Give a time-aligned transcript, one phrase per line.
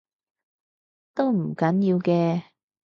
[1.13, 2.45] 都唔緊要嘅